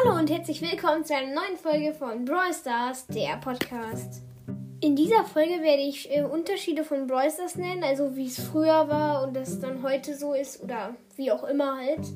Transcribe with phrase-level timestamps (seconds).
[0.00, 4.22] Hallo und herzlich willkommen zu einer neuen Folge von Brawl Stars, der Podcast.
[4.80, 8.88] In dieser Folge werde ich äh, Unterschiede von Brawl Stars nennen, also wie es früher
[8.88, 12.06] war und das dann heute so ist oder wie auch immer halt.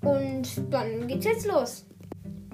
[0.00, 1.84] Und dann geht's jetzt los.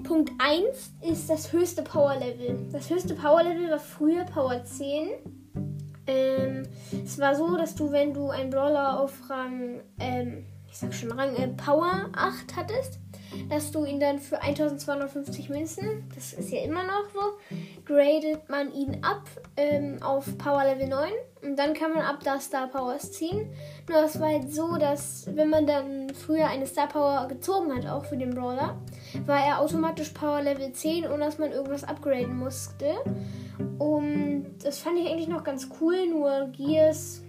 [0.03, 2.67] Punkt 1 ist das höchste Power Level.
[2.71, 5.09] Das höchste Power Level war früher Power 10.
[6.07, 6.63] Ähm,
[7.05, 11.11] es war so, dass du, wenn du einen Brawler auf Rang, ähm, ich sag schon
[11.11, 12.99] Rang äh, Power 8 hattest,
[13.49, 18.73] dass du ihn dann für 1250 Münzen, das ist ja immer noch so, gradet man
[18.73, 19.23] ihn ab
[19.57, 21.11] ähm, auf Power Level 9
[21.41, 23.51] und dann kann man ab da Star Powers ziehen.
[23.87, 27.87] Nur es war halt so, dass wenn man dann früher eine Star Power gezogen hat,
[27.87, 28.77] auch für den Brawler,
[29.25, 32.95] war er automatisch Power Level 10, ohne dass man irgendwas upgraden musste.
[33.77, 37.23] Und das fand ich eigentlich noch ganz cool, nur Gears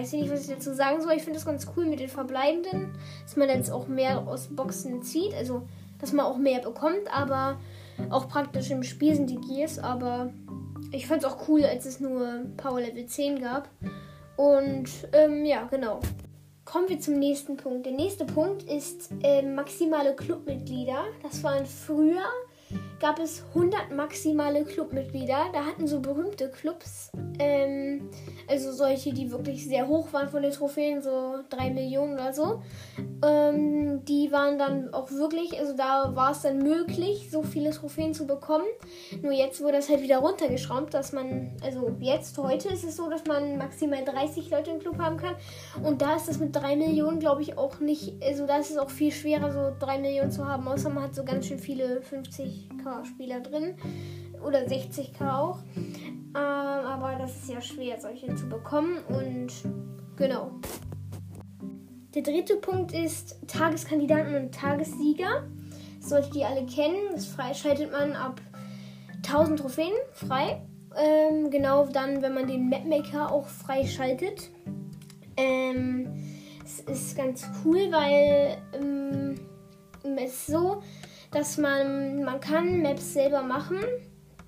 [0.00, 1.12] weiß ich nicht, was ich dazu sagen soll.
[1.12, 5.02] Ich finde das ganz cool mit den Verbleibenden, dass man jetzt auch mehr aus Boxen
[5.02, 5.62] zieht, also
[5.98, 7.58] dass man auch mehr bekommt, aber
[8.08, 10.32] auch praktisch im Spiel sind die Gears, aber
[10.92, 13.68] ich fand es auch cool, als es nur Power Level 10 gab.
[14.36, 16.00] Und ähm, ja, genau.
[16.64, 17.84] Kommen wir zum nächsten Punkt.
[17.84, 21.04] Der nächste Punkt ist äh, maximale Clubmitglieder.
[21.22, 22.22] Das waren früher
[23.00, 25.46] gab es 100 maximale Clubmitglieder.
[25.52, 28.10] Da hatten so berühmte Clubs, ähm,
[28.46, 32.62] also solche, die wirklich sehr hoch waren von den Trophäen, so 3 Millionen oder so.
[33.24, 38.12] Ähm, die waren dann auch wirklich, also da war es dann möglich, so viele Trophäen
[38.12, 38.66] zu bekommen.
[39.22, 43.08] Nur jetzt wurde das halt wieder runtergeschraubt, dass man, also jetzt, heute ist es so,
[43.08, 45.34] dass man maximal 30 Leute im Club haben kann.
[45.82, 48.76] Und da ist das mit 3 Millionen, glaube ich, auch nicht, also da ist es
[48.76, 52.00] auch viel schwerer, so 3 Millionen zu haben, außer man hat so ganz schön viele
[52.00, 53.76] 50k Spieler drin.
[54.44, 55.58] Oder 60k auch.
[55.76, 58.98] Ähm, aber das ist ja schwer, solche zu bekommen.
[59.08, 59.52] Und
[60.16, 60.52] genau.
[62.14, 65.46] Der dritte Punkt ist Tageskandidaten und Tagessieger.
[66.00, 67.10] Das solltet ihr alle kennen.
[67.12, 68.40] Das freischaltet man ab
[69.18, 70.62] 1000 Trophäen frei.
[70.96, 74.50] Ähm, genau dann, wenn man den Mapmaker auch freischaltet.
[75.36, 76.08] Ähm,
[76.64, 79.40] es ist ganz cool, weil ähm,
[80.16, 80.82] es ist so,
[81.30, 83.78] dass man, man kann Maps selber machen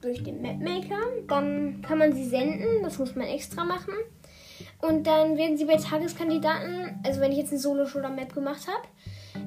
[0.00, 1.00] durch den Mapmaker.
[1.28, 3.94] Dann kann man sie senden, das muss man extra machen.
[4.81, 8.82] Und dann werden sie bei Tageskandidaten, also wenn ich jetzt eine Solo-Shooter-Map gemacht habe,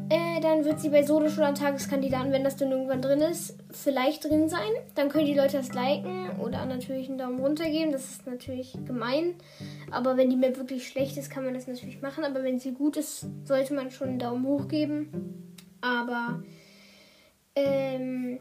[0.10, 4.50] äh, dann wird sie bei Solo-Shooter Tageskandidaten, wenn das dann irgendwann drin ist, vielleicht drin
[4.50, 4.70] sein.
[4.96, 7.92] Dann können die Leute das liken oder natürlich einen Daumen runter geben.
[7.92, 9.36] Das ist natürlich gemein.
[9.92, 12.24] Aber wenn die Map wirklich schlecht ist, kann man das natürlich machen.
[12.24, 15.54] Aber wenn sie gut ist, sollte man schon einen Daumen hoch geben.
[15.82, 16.44] Aber
[17.56, 18.40] ähm,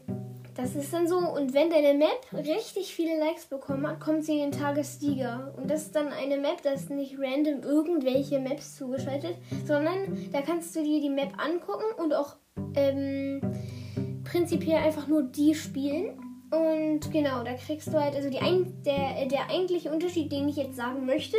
[0.55, 1.17] das ist dann so.
[1.17, 5.53] Und wenn deine Map richtig viele Likes bekommen hat, kommt sie in den Tagessieger.
[5.57, 10.41] Und das ist dann eine Map, das ist nicht random irgendwelche Maps zugeschaltet, sondern da
[10.41, 12.35] kannst du dir die Map angucken und auch
[12.75, 13.41] ähm,
[14.23, 16.19] prinzipiell einfach nur die spielen.
[16.51, 20.55] Und genau, da kriegst du halt, also die ein, der, der eigentliche Unterschied, den ich
[20.55, 21.37] jetzt sagen möchte,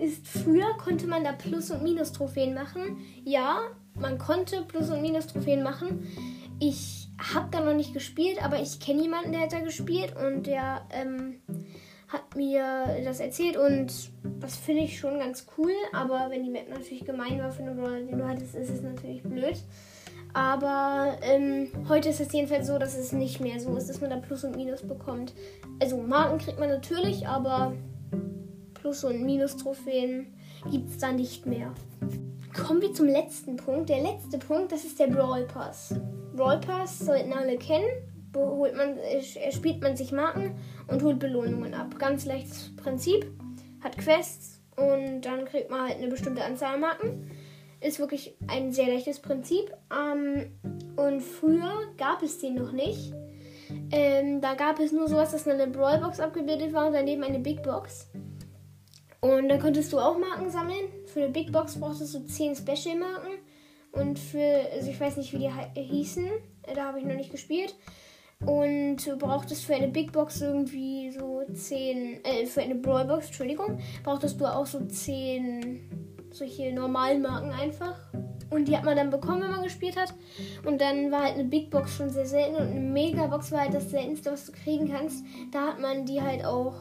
[0.00, 2.98] ist, früher konnte man da Plus- und Minus-Trophäen machen.
[3.24, 3.60] Ja,
[3.94, 6.06] man konnte Plus- und Minus-Trophäen machen.
[6.58, 10.46] Ich habe da noch nicht gespielt, aber ich kenne jemanden, der hat da gespielt und
[10.46, 11.40] der ähm,
[12.08, 13.92] hat mir das erzählt und
[14.40, 15.72] das finde ich schon ganz cool.
[15.92, 18.82] Aber wenn die Map natürlich gemein war für den Brawler, den du hattest, ist es
[18.82, 19.56] natürlich blöd.
[20.32, 24.10] Aber ähm, heute ist es jedenfalls so, dass es nicht mehr so ist, dass man
[24.10, 25.34] da Plus und Minus bekommt.
[25.80, 27.72] Also Marken kriegt man natürlich, aber
[28.80, 30.26] Plus- und Minus-Trophäen
[30.70, 31.74] gibt es da nicht mehr.
[32.54, 33.90] Kommen wir zum letzten Punkt.
[33.90, 35.94] Der letzte Punkt, das ist der Brawl Pass.
[36.34, 37.88] Brawl Pass sollten alle kennen.
[38.34, 38.96] Holt man,
[39.50, 40.54] spielt man sich Marken
[40.88, 41.98] und holt Belohnungen ab.
[41.98, 43.30] Ganz leichtes Prinzip.
[43.82, 47.30] Hat Quests und dann kriegt man halt eine bestimmte Anzahl an Marken.
[47.80, 49.72] Ist wirklich ein sehr leichtes Prinzip.
[49.92, 50.52] Ähm,
[50.96, 53.12] und früher gab es den noch nicht.
[53.90, 57.62] Ähm, da gab es nur sowas, dass eine Brawlbox abgebildet war und daneben eine Big
[57.62, 58.08] Box.
[59.20, 60.88] Und da konntest du auch Marken sammeln.
[61.06, 63.38] Für eine Big Box brauchtest du 10 Special-Marken.
[63.92, 66.26] Und für, also ich weiß nicht, wie die hießen.
[66.74, 67.74] Da habe ich noch nicht gespielt.
[68.46, 73.26] Und du brauchtest für eine Big Box irgendwie so 10, äh, für eine Brawl Box,
[73.26, 76.00] Entschuldigung, brauchtest du auch so 10
[76.32, 77.98] solche normalen Marken einfach.
[78.48, 80.14] Und die hat man dann bekommen, wenn man gespielt hat.
[80.64, 83.60] Und dann war halt eine Big Box schon sehr selten und eine Mega Box war
[83.60, 85.24] halt das seltenste, was du kriegen kannst.
[85.52, 86.74] Da hat man die halt auch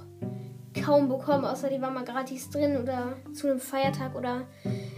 [0.74, 4.48] kaum bekommen, außer die war mal gratis drin oder zu einem Feiertag oder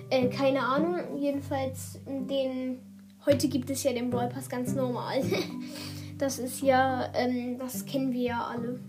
[0.10, 1.18] äh, keine Ahnung.
[1.18, 2.80] Jedenfalls den
[3.26, 5.22] heute gibt es ja den Brawl Pass ganz normal.
[6.18, 8.80] das ist ja, ähm, das kennen wir ja alle.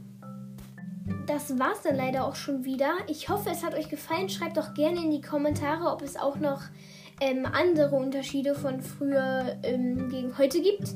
[1.26, 2.92] Das war's dann leider auch schon wieder.
[3.08, 4.28] Ich hoffe, es hat euch gefallen.
[4.28, 6.62] Schreibt doch gerne in die Kommentare, ob es auch noch
[7.20, 10.94] ähm, andere Unterschiede von früher ähm, gegen heute gibt.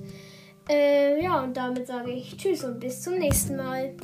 [0.68, 3.94] Äh, ja, und damit sage ich Tschüss und bis zum nächsten Mal.